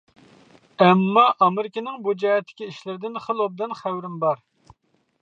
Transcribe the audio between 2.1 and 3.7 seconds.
جەھەتتىكى ئىشلىرىدىن خېلى